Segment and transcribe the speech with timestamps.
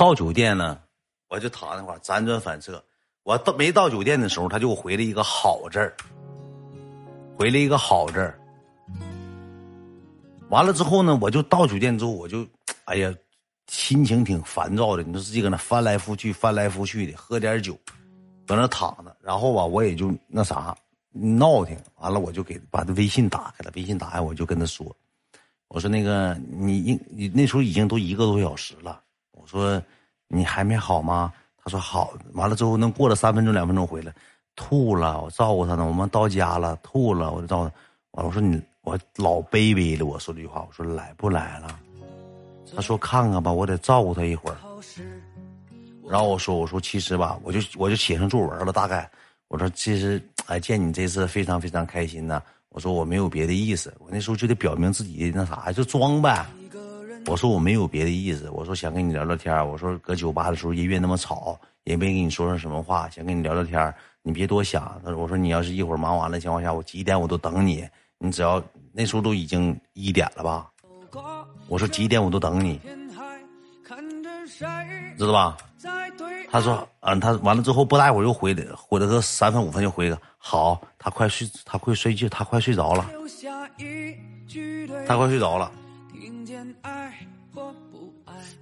[0.00, 0.80] 到酒店呢，
[1.28, 2.82] 我就躺那块儿辗转反侧。
[3.22, 5.94] 我到没到酒店的时候，他就回了一个好字儿，
[7.36, 8.40] 回了一个好字儿。
[10.48, 12.46] 完了之后呢，我就到酒店之后，我就，
[12.84, 13.14] 哎呀，
[13.66, 15.02] 心情挺烦躁的。
[15.02, 17.78] 你说自己搁那翻来覆去，翻来覆去的，喝点酒，
[18.46, 19.14] 搁那躺着。
[19.20, 20.74] 然后吧，我也就那啥
[21.10, 21.76] 闹挺。
[21.96, 24.96] 完了，我就给把他微信打开了，微信打开我就跟他说
[25.68, 28.98] ：“我说那个你你那时候已经都一个多小时了，
[29.50, 29.82] 说
[30.28, 34.10] 你还没好吗？”他说好，完了之后能过了三分钟两分钟回来，
[34.56, 35.84] 吐了，我照顾他呢。
[35.84, 37.64] 我们到家了，吐了，我就照顾。
[38.12, 41.78] 完了，我说你我老卑微了，我说这句话，我说来不来了？
[42.74, 44.56] 他说看看吧，我得照顾他一会儿。
[46.08, 49.08] 然后我说我说其实吧，我就我就写上作文了，大概
[49.48, 52.42] 我说其实哎见你这次非常非常开心呐。
[52.70, 56.46] 我说我没有别的意思，我那时候就得表明自己那啥，就装呗。
[57.26, 65.00] 我说我没有别的意思，我说想跟你聊聊天我说搁酒吧的时候音乐那么吵，也没跟你说上什么话，想跟你聊聊天你别多想。
[65.04, 67.86] 他说我说你要是一会儿忙完了情况下，我几点我都等你，
[68.18, 70.68] 你只要那时候都已经一点了吧？
[71.68, 72.80] 我说几点我都等你，
[75.16, 75.56] 知道吧？
[76.50, 83.08] 他说嗯，他完了之后不大一会儿又回来，回了个三分五分就回个好，他快睡，他快睡觉，他快睡着了，
[85.06, 85.70] 他快睡着了。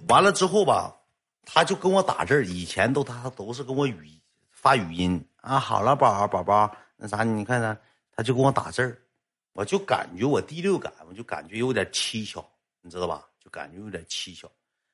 [0.07, 0.95] 完了之后吧，
[1.43, 4.09] 他就跟我打字以前都他都是跟我语
[4.51, 5.59] 发语音啊。
[5.59, 7.79] 好了，宝宝宝，那啥，你看看，
[8.15, 8.97] 他就跟我打字儿
[9.53, 12.45] 我就感觉我第六感，我就感觉有点蹊跷，
[12.81, 13.27] 你知道吧？
[13.39, 14.49] 就感觉有点蹊跷。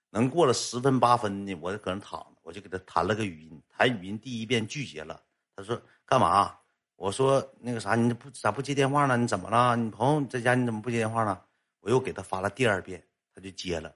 [0.10, 5.22] 能过了十分八分的，我就搁那躺着，我就给他弹了个语音，弹语音第一遍拒绝了。
[5.56, 6.56] 他说干嘛？
[6.96, 9.18] 我说那个啥，你不咋不接电话呢？
[9.18, 9.76] 你怎么了？
[9.76, 11.40] 你朋友在家，你怎么不接电话呢？
[11.86, 13.00] 我又给他发了第二遍，
[13.36, 13.94] 他就接了。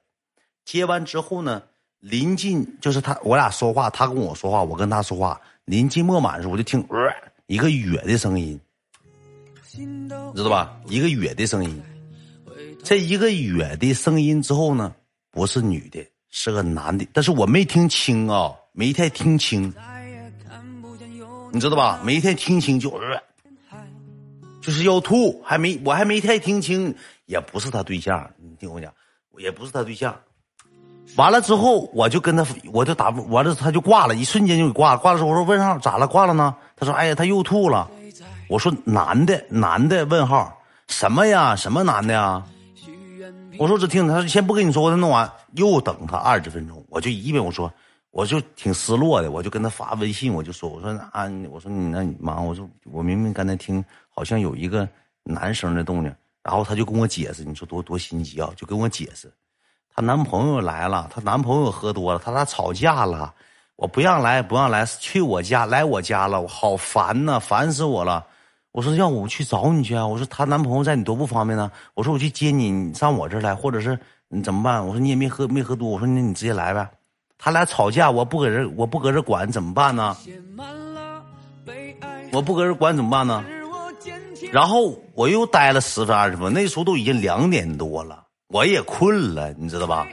[0.64, 1.64] 接完之后呢，
[2.00, 5.42] 临近就是他，我俩说话，他跟我说话，我跟他说话。
[5.66, 6.80] 临近末满的时候，我就听
[7.48, 8.60] 一个哕的声音，
[9.76, 10.80] 你知道吧？
[10.88, 11.82] 一个哕的声音。
[12.84, 14.96] 这一个哕的声音之后呢，
[15.32, 19.74] 不是女的，是个男的，但是我没听清啊，没太听清，
[21.52, 22.00] 你知道吧？
[22.04, 23.02] 没太听清就，
[24.62, 26.94] 就是要吐，还没我还没太听清，
[27.30, 28.92] 也不是他对象，你听我讲，
[29.38, 30.14] 也不是他对象。
[31.16, 34.98] 完了之后，我就跟他，我就打完了，他就挂了，一瞬间就给挂了。
[34.98, 36.08] 挂了之后，我说问号咋了？
[36.08, 36.56] 挂了呢？
[36.76, 37.88] 他说：“哎呀，他又吐了。”
[38.50, 40.04] 我说：“男的，男的？
[40.06, 40.52] 问号
[40.88, 41.56] 什么呀？
[41.56, 42.44] 什么男的呀？”
[43.60, 47.72] 我说：“只听他先不跟你说，我再弄完，又等他二十分钟。”我就一遍我说，
[48.10, 54.90] 我就挺失落的，我就跟他发微信，我就说：“我说啊，我说你那你忙，我说我明明刚才听好像有一个
[55.24, 56.12] 男生的动静。”
[56.44, 59.32] 然后她就跟我解释，你说多多心急啊，就跟我解释。
[59.94, 63.34] 她男朋友来了，她男朋友喝多了，他俩吵架了。
[63.76, 68.26] 我不让来，不让来，去我家，来我家了，我好烦呐，烦死我了。
[68.72, 70.06] 我说要我去找你去啊。
[70.06, 71.72] 我说她男朋友在，你多不方便呢。
[71.94, 73.98] 我说我去接你，你上我这儿来，或者是
[74.28, 74.86] 你怎么办？
[74.86, 75.90] 我说你也没喝，没喝多。
[75.90, 76.90] 我说那你直接来呗。
[77.38, 80.16] 他俩吵架，我不搁这，我不搁这管怎么办呢？
[82.32, 83.44] 我不搁这管怎么办呢？
[84.52, 88.26] 然后我又待了十分二十分，那时候都已经两点多了。
[88.48, 90.08] 我也困了，你知道吧？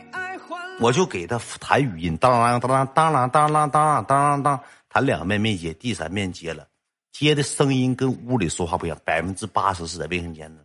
[0.79, 6.67] 我就给他弹语音，当啷当啷当啷当啷当啷当啷当，弹两遍没接，第三遍接了，
[7.13, 10.61] 接的声音跟屋里说话不一样，百分之八十是在卫生间呢。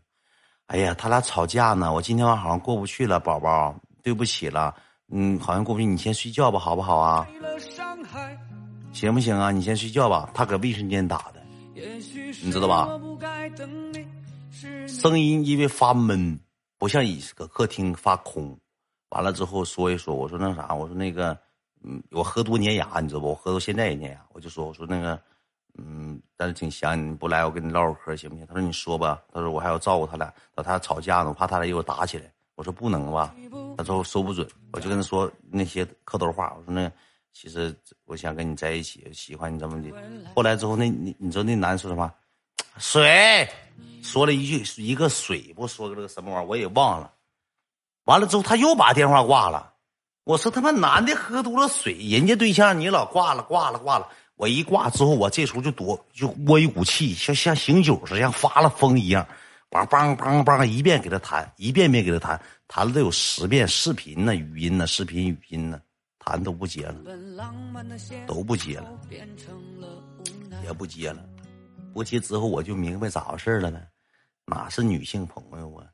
[0.68, 3.74] 哎呀，他俩吵架呢，我今天晚上好像过不去了，宝宝，
[4.04, 4.76] 对不起了，
[5.14, 7.26] 嗯，好像过不去，你先睡觉吧，好不好啊？
[8.92, 9.52] 行不行啊？
[9.52, 10.30] 你先睡觉吧。
[10.34, 11.42] 他搁卫生间打的，
[12.44, 12.90] 你知道吧？
[14.88, 16.40] 声音因为发闷。
[16.78, 18.58] 不像以搁客厅发空，
[19.10, 21.38] 完了之后说一说，我说那啥，我说那个，
[21.84, 23.30] 嗯，我喝多粘牙，你知道不？
[23.30, 25.22] 我喝到现在也粘牙，我就说，我说那个，
[25.76, 28.44] 嗯，但是挺想你，不来我跟你唠会嗑行不行？
[28.48, 32.26] 他说你说吧，他说我还要照顾他俩，他俩吵架呢，我怕他俩一会打起来。
[32.56, 33.36] 我说不能吧，
[33.78, 36.92] 他说说不准，我就跟他说那些客套话，我说那
[37.32, 37.72] 其实
[38.06, 39.90] 我想跟你在一起，喜欢你怎么的。
[40.36, 42.12] 后来之后，那你你知道那男的说什么？
[42.78, 43.50] 水。
[44.04, 47.14] 说了一句一个水不说个什么玩意儿我也忘了，
[48.06, 49.74] 完了之后他又把电话挂了。
[50.24, 54.08] 我说他妈男的喝多了水，人家对象你老挂了挂了挂了。
[54.36, 59.28] 我一挂之后，我这时候就躲就窝一股气，像像醒酒似的，像发了疯一样，
[59.70, 65.80] 梆梆梆梆一遍给他弹，一遍遍给他弹，弹了得有十遍，视频呢，语音呢，视频语音呢，
[66.18, 66.96] 弹都不接了，
[68.26, 68.92] 都不接了，
[70.64, 71.24] 也不接了。
[71.94, 73.82] 不接之后，我就明白咋回事了呢？
[74.46, 75.86] 哪是女性朋友啊？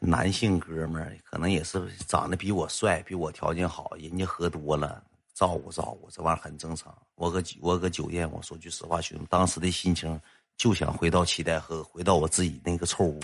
[0.00, 5.02] 男性哥们儿可能也是长得比我帅，比我条件好，人家喝多了
[5.34, 6.96] 照顾照顾，这玩意儿很正常。
[7.14, 10.20] 我搁我搁酒店，我说句实话，兄弟，当时的心情
[10.56, 13.20] 就想回到七代河，回到我自己那个臭屋，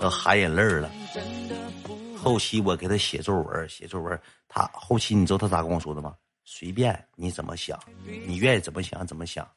[0.00, 0.90] 要含眼泪了。
[2.16, 6.14] 后期我给他写作文，写作文，他后期你知道他咋跟我说的吗？
[6.44, 7.78] 随便你怎么想，
[8.26, 9.48] 你愿意怎么想怎么想，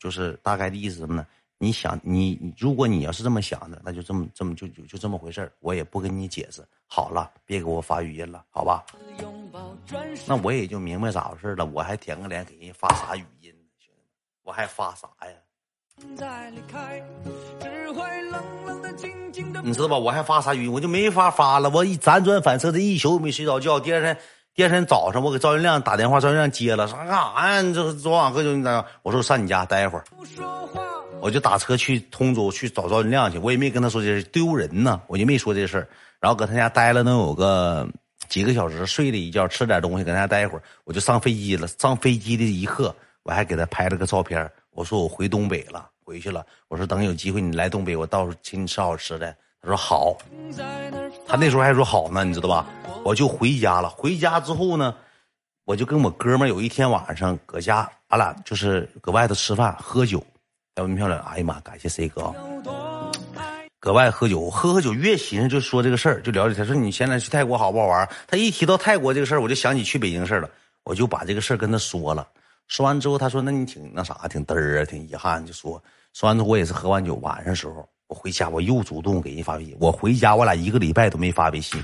[0.00, 1.24] 就是大概的意思什么呢？
[1.58, 6.66] 你想你，如果你要是这么想的，那就这么这么就就就这么回事儿我也不跟你解释。
[6.86, 8.82] 好了，别给我发语音了，好吧？
[10.26, 11.66] 那我也就明白咋回事了。
[11.66, 13.64] 我还舔个脸给人发啥语音呢？
[13.78, 14.06] 兄弟们，
[14.42, 15.34] 我还发啥呀？
[19.62, 19.98] 你知道吧？
[19.98, 20.72] 我还发啥语音？
[20.72, 21.68] 我就没法发了。
[21.68, 23.78] 我一辗转反侧，这一宿没睡着觉。
[23.78, 24.16] 第二天，
[24.54, 27.62] 第二天早上，我给赵云亮打电话，赵云亮接了，说干啥呀？
[27.62, 28.84] 你这昨晚喝酒你咋？
[29.02, 30.04] 我说我上你家待会儿。
[31.20, 35.88] 我就打车去通州去找赵云亮去，我也没跟他说这事丢人呢，我就没说这事儿。
[36.18, 37.88] 然后搁他家待了能有个
[38.28, 41.66] 几个小时，睡了一觉，吃点东西，搁他家待一会儿，我就上飞机了。
[41.66, 44.50] 上飞机的一刻，我还给他拍了个照片。
[44.72, 46.44] 我说我回东北了，回去了。
[46.68, 49.34] 我说等有机会你来东北，我到时候请你吃好吃的。
[49.62, 50.16] 他说好，
[51.26, 52.66] 他那时候还说好呢，你知道吧？
[53.04, 53.88] 我就回家了。
[53.90, 54.94] 回家之后呢，
[55.64, 60.24] 我就跟我哥们有一天晚上搁家，俺俩就是搁外头吃饭喝酒。
[60.76, 62.34] 小文漂亮，哎呀妈，感谢 C 哥，
[63.78, 68.08] 搁外喝酒，喝喝酒，越寻思就说这个事儿，就聊起他说你现在去泰国好不好玩？
[68.26, 70.48] 他一提到泰国这个事儿，我就想起去北京事儿了，
[70.84, 72.26] 我就把这个事儿跟他说了。
[72.68, 75.82] 说完之后，他说那你挺那啥，挺嘚儿啊，挺遗憾，就说
[76.14, 79.76] 说完之后，我也是喝完酒，晚上时候我回家，我又主动给人发微信。
[79.78, 81.80] 我回家，我俩一个礼拜都没发微信。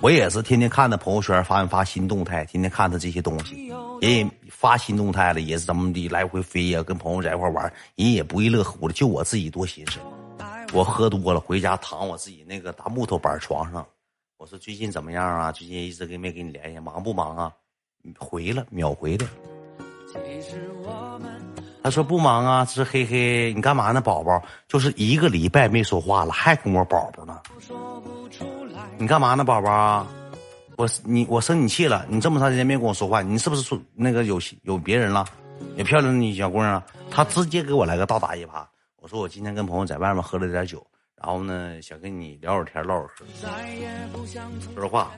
[0.00, 3.66] 我也是天天看他朋友圈发没发新动态，天天看他这些东西，
[4.00, 7.64] 人也发新动态了，也是怎么的来回飞呀，跟朋友在一块玩，
[7.96, 8.94] 人也不亦乐乎的。
[8.94, 9.98] 就我自己多心思，
[10.72, 13.84] 我喝多了回家躺我自己那个大木头板床上，
[14.38, 15.50] 我说最近怎么样啊？
[15.50, 17.52] 最近一直跟没跟你联系，忙不忙啊？
[18.16, 19.26] 回了秒回的。
[20.06, 21.41] 其实我们
[21.82, 24.40] 他说不忙啊，是嘿嘿，你干嘛呢，宝宝？
[24.68, 27.40] 就是一个礼拜没说话了，还跟我宝宝呢。
[28.98, 30.06] 你干嘛呢，宝宝？
[30.76, 32.06] 我你我生你气了？
[32.08, 35.24] 你这么长时间没跟我说话，你是不是说那个有有别人了？
[35.76, 36.82] 有漂亮的女小姑娘？
[37.10, 38.64] 他直接给我来个倒打一耙。
[39.00, 40.84] 我说我今天跟朋友在外面喝了点酒，
[41.20, 43.24] 然后呢想跟你聊会儿天唠会儿嗑。
[44.74, 45.10] 说实话，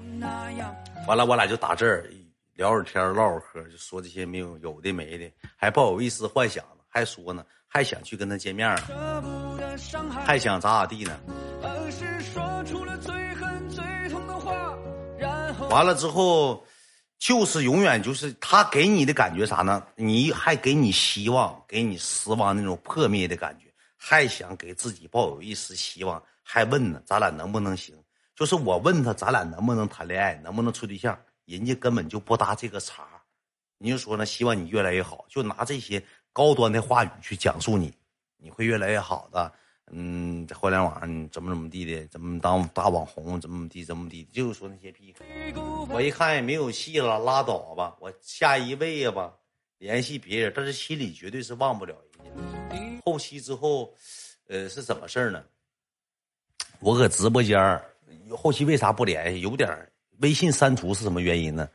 [1.07, 2.07] 完了我俩就打这儿
[2.55, 8.83] 聊会儿天唠会儿嗑，就说这些没有有的没的，还抱有一丝幻想呢，还说呢，还想去跟他见面呢，
[10.25, 11.19] 还想咋咋地呢。
[15.69, 16.65] 完了之后，
[17.19, 19.85] 就是永远就是他给你的感觉啥呢？
[19.97, 23.67] 你还给你希望，给你失望那种破灭的感觉，
[23.97, 27.97] 还想给自己抱有一丝希望，还问呢，咱俩能不能行？
[28.37, 31.19] 就是我问他，咱俩能不能谈恋爱，能不能处对象？
[31.45, 33.07] 人家根本就不搭这个茬
[33.79, 36.03] 你就说呢，希望你越来越好，就拿这些
[36.33, 37.93] 高端的话语去讲述你，
[38.37, 39.53] 你会越来越好的。
[39.91, 45.15] 嗯，在互联网上怎么怎么地的，怎么当大网红，怎么地，怎么地，就是说那些屁。
[45.91, 49.35] 我一看也没有戏了，拉倒吧，我下一位吧，
[49.77, 53.03] 联系别人，但是心里绝对是忘不了人家。
[53.05, 53.95] 后期之后，
[54.49, 55.45] 呃，是怎么事呢？
[56.81, 57.59] 我搁直播间
[58.31, 59.43] 后期为啥不联系？
[59.43, 59.69] 有点
[60.19, 61.69] 微信删除是什么原因呢？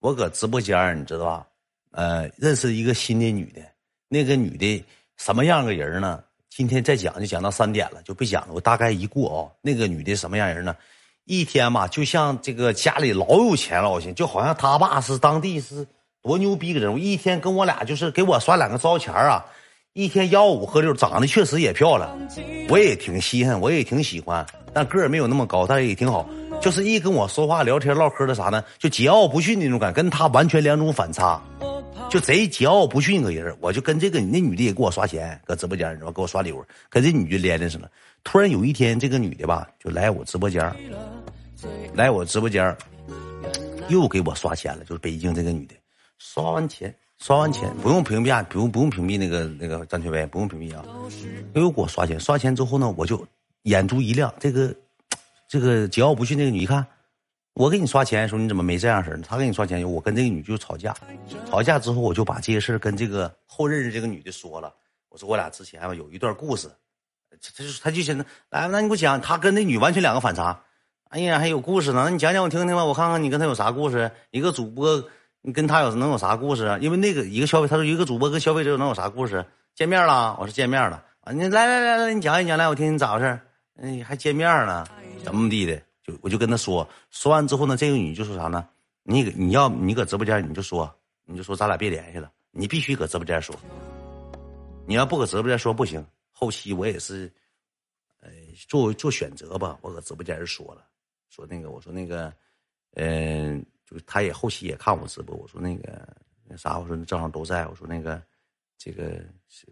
[0.00, 1.46] 我搁直播间你知道吧？
[1.92, 3.60] 呃，认识一个新的女的，
[4.08, 4.84] 那个女的
[5.16, 6.22] 什么样个人呢？
[6.50, 8.52] 今天再讲就讲到三点了，就不讲了。
[8.52, 10.76] 我大概一过啊，那个女的什么样人呢？
[11.24, 15.86] 一天吧，就像这个家里老有钱老行，就好像他爸是当地是
[16.20, 16.98] 多牛逼个人物。
[16.98, 19.46] 一天跟我俩就是给我刷两个招钱啊，
[19.92, 22.10] 一天吆五喝六，长得确实也漂亮，
[22.68, 24.44] 我也挺稀罕，我也挺喜欢。
[24.74, 26.28] 但个儿没有那么高，但是也挺好。
[26.62, 31.42] 就是一跟我说话聊天唠嗑的啥呢，就桀骜不驯那种感，跟他完全两种反差。
[32.08, 37.90] 就贼桀骜不驯个人，我就跟这个那女的也给我刷钱，搁直播间，你知道给我刷礼物，跟这女的连着似的。
[38.22, 40.72] 突然有一天，这个女的吧，就来我直播间，
[41.94, 42.76] 来我直播间，
[43.88, 44.84] 又给我刷钱了。
[44.84, 45.74] 就是北京这个女的，
[46.18, 50.84] 刷完钱，刷完钱不用屏蔽啊，不用不用屏蔽那个那个张学威，不用屏蔽啊，
[51.54, 52.20] 又给我刷钱。
[52.20, 53.26] 刷钱之后呢，我就
[53.62, 54.72] 眼珠一亮，这个
[55.52, 56.86] 这个桀骜不驯那个女一看。
[57.52, 59.24] 我给你刷钱的时候，你怎么没这样式儿呢？
[59.28, 60.96] 他给你刷钱，我跟这个女就吵架，
[61.50, 64.72] 吵架之后，我就把这些事跟这个后认识这个女的说了。
[65.10, 66.70] 我说我俩之前吧有一段故事，
[67.28, 70.58] 他就他就寻思来，那你给我讲，他跟那女完全两个反差。
[71.10, 74.10] 哎呀，还有故事呢，那你讲讲我听听吧，我看看你跟他有啥故事。
[74.30, 75.04] 一个主播，
[75.42, 76.78] 你跟他有能有啥故事啊？
[76.80, 79.44] 因为那个一个消费，他说一个主播跟消费者能有啥故事？
[79.74, 83.38] 见面了，我说见面了啊，你来来来来，你讲一讲来，我听听咋回事？
[83.76, 84.86] 哎，还见面呢。
[85.24, 88.68] 怎么地的，就我就跟他说，说完之后呢，这个女就说啥呢？
[89.04, 90.92] 你你要你搁直播间你就说，
[91.24, 93.54] 你就说咱俩别联系了，你必须搁直播间说。
[94.86, 97.32] 你要不搁直播间说不行，后期我也是，
[98.20, 98.30] 呃，
[98.68, 99.78] 做做选择吧。
[99.80, 100.84] 我搁直播间说了，
[101.28, 102.32] 说那个我说那个，
[102.94, 106.08] 嗯，就他也后期也看我直播，我说那个
[106.44, 108.20] 那啥，我说正好都在，我说那个
[108.76, 109.24] 这个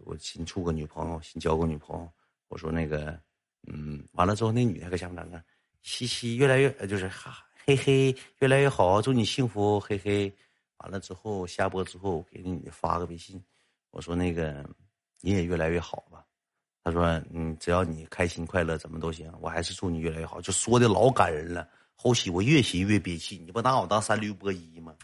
[0.05, 2.09] 我新处个女朋友，新交个女朋友，
[2.47, 3.19] 我说那个。
[3.67, 5.43] 嗯，完了之后，那女的搁下面等着，
[5.81, 10.33] 嘻嘻，越来越就是哈，嘿嘿，越来越好，祝你幸福，嘿嘿。
[10.77, 13.39] 完了之后下播之后，给那女的发个微信，
[13.91, 14.67] 我说那个
[15.19, 16.25] 你也越来越好吧。
[16.83, 19.31] 她说嗯，只要你开心快乐，怎么都行。
[19.39, 21.69] 我还是祝你越来越好，就说的老感人了。
[21.93, 24.95] 后期我越寻越憋气，你不拿我当三驴播一吗？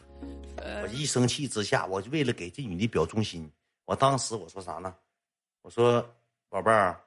[0.81, 3.47] 我一生气之下，我就为了给这女的表忠心，
[3.85, 4.95] 我当时我说啥呢？
[5.61, 6.03] 我说
[6.49, 6.99] 宝贝儿。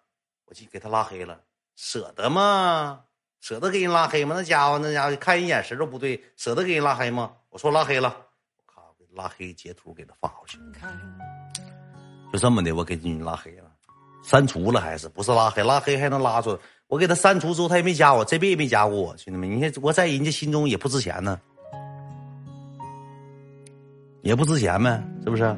[0.50, 1.38] 我去给他拉黑了，
[1.76, 3.00] 舍得吗？
[3.40, 4.34] 舍得给人拉黑吗？
[4.36, 7.30] 那家伙，那家伙看人眼神都不对，舍得给人拉黑吗？
[7.50, 8.08] 我说拉黑了，
[8.58, 10.58] 我靠，拉黑截图给他发过去，
[12.32, 13.70] 就这么的，我给你拉黑了，
[14.24, 15.62] 删除了还是不是拉黑？
[15.62, 16.58] 拉黑还能拉出？
[16.88, 21.40] 我给他删除之后，他也没加我，这辈子没加过我，兄弟们，你看我在人家心中也不值钱呢，
[24.22, 25.56] 也不值钱呗，是不是？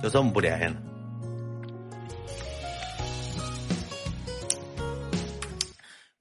[0.00, 0.91] 就这么不联系了。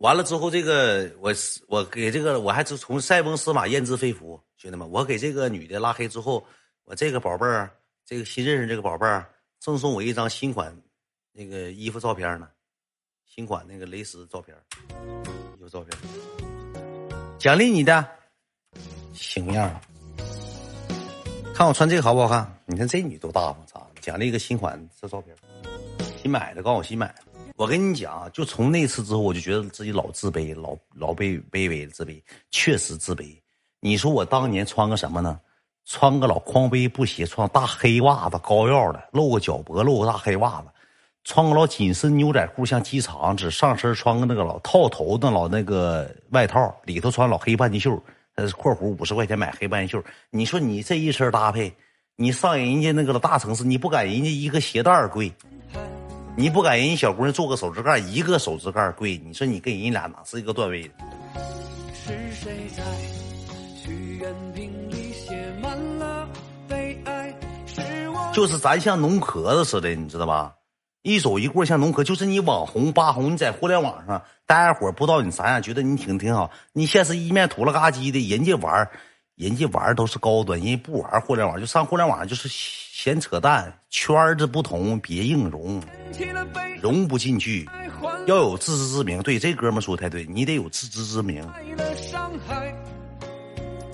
[0.02, 1.32] 完了之后，这个我
[1.68, 6.44] 我给这个我还是从塞翁失马焉知非福，兄弟们，我给这个女的拉黑之后，
[6.86, 7.70] 我这个宝贝儿，
[8.04, 9.30] 这个新认识这个宝贝儿，
[9.60, 10.76] 赠送我一张新款
[11.32, 12.50] 那个衣服照片呢，
[13.28, 14.58] 新款那个蕾丝照片，
[15.60, 15.96] 有照片，
[17.38, 18.04] 奖励你的，
[19.14, 19.80] 行样，
[21.54, 22.60] 看我穿这个好不好看？
[22.66, 23.88] 你看这女多大方，操！
[24.02, 25.36] 奖励一个新款这照片，
[26.20, 27.31] 新买的，告诉我新买的。
[27.56, 33.36] 我跟你讲，就从那次之后，我就觉得自己老自卑，老老卑卑微自卑，确实自卑。
[33.80, 35.40] 你说我当年穿个什么呢？
[35.86, 40.68] 穿个老匡威布鞋，穿大黑袜子，高腰的，露个脚脖，露个大黑袜子，
[41.24, 48.02] 穿个老紧身牛仔裤，像鸡肠子，上身穿个那个老套头的老那个外套，里头穿老黑半截袖，
[48.36, 50.04] 呃，括弧五十块钱买黑半截袖。
[50.30, 51.74] 你说你这一身搭配，
[52.16, 55.32] 你上人家那个大城市，你不敢人家一个鞋带贵。
[56.38, 59.22] 你不敢人家小姑娘做个手指盖，一个手指盖贵。
[59.26, 60.94] 你说你跟人俩哪是一个段位的？
[68.34, 70.54] 就是咱像农壳子似的，你知道吧？
[71.02, 76.50] 一走一过像农壳，就是你网红扒红，你在互联网上，大家伙不知道你啥样，觉得你挺挺好。
[76.72, 78.90] 你现实一面土了嘎叽的，人家玩
[79.42, 83.74] 人家玩都是高端，人家不玩互联网，就上互联网就是闲扯淡。
[83.90, 85.82] 圈子不同，别硬融，
[86.80, 87.68] 融不进去。
[88.28, 89.20] 要有自知之明。
[89.24, 91.44] 对，这哥们说的太对，你得有自知之明。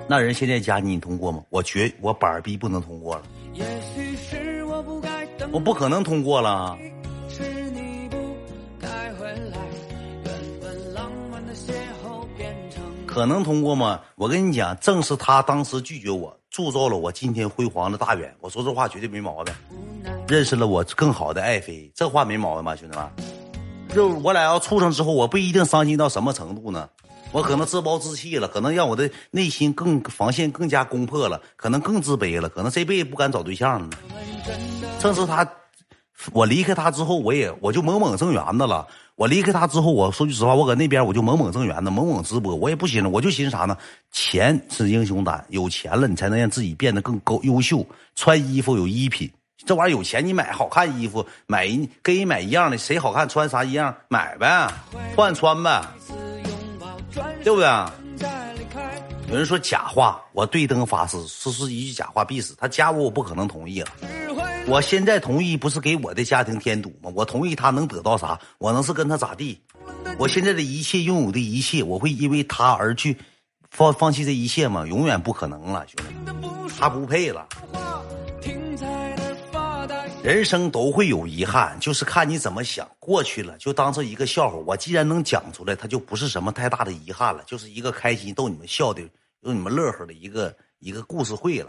[0.06, 1.42] 那人现在加你，你通过吗？
[1.50, 3.24] 我绝我板儿逼不能通过了，
[5.54, 6.78] 我不可能通过了。
[13.18, 14.00] 可能通过吗？
[14.14, 18.32] 我跟你讲，正是他当时拒绝我，铸造了我今天辉煌的大远。
[18.42, 19.52] 我说这话绝对没毛病。
[20.28, 23.10] 认识了我更好的爱妃，这话没毛病吧，兄弟们？
[23.96, 26.88] 就我俩要处上之后，我不一定伤心到什么程度呢？
[27.32, 33.90] 我可能自暴自弃了，可能让我的内心更防线更加攻破了，可能更自卑了，可能这辈子不敢找对象了。
[35.00, 35.44] 正是他，
[36.34, 38.88] 我离开他之后，我也我就猛猛正圆的了。
[39.16, 43.76] 我离开他之后，我说句实话，我搁那边我就猛猛挣元呢，猛猛直播，我也不寻思，我就寻思啥呢？
[44.12, 47.86] 钱是英雄胆，有钱了你才能让自己变得更高优秀。
[48.16, 49.32] 穿衣服有衣品，
[49.66, 51.68] 这玩意儿有钱你买好看衣服，买
[52.04, 54.72] 跟人买一样的，谁好看穿啥一样买呗，
[55.16, 55.82] 换穿呗，
[57.44, 57.68] 对不对？
[59.28, 62.56] 有人说假话，我对灯发誓，说是一句假话必死。
[62.58, 63.90] 他加我，我不可能同意了。
[64.68, 67.12] 我现在同意不是给我的家庭添堵吗？
[67.14, 68.40] 我同意他能得到啥？
[68.58, 69.62] 我能是跟他咋地？
[70.18, 73.18] 我现在的一切拥有的一切，我会因为他而去
[73.70, 74.86] 放放弃这一切吗？
[74.88, 77.46] 永远不可能了，兄弟，他不配了。
[80.28, 82.86] 人生都会有遗憾，就是看你怎么想。
[83.00, 84.58] 过去了就当做一个笑话。
[84.58, 89.02] 我既然能讲出来，它就不是什么太大的遗憾了，就是一个开心逗你们笑的、
[89.42, 91.66] 逗你们乐呵的一个一个故事会了。